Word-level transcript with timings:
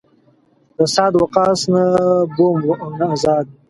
د 0.75 0.79
سعد 0.93 1.13
وقاص 1.21 1.61
نه 1.73 1.83
بوم 2.35 2.59
و 2.67 2.71
او 2.83 2.89
نه 2.99 3.07
زاد. 3.23 3.45